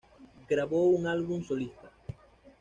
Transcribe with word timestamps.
Grabó 0.49 0.87
un 0.87 1.05
álbum 1.05 1.43
solista. 1.43 1.91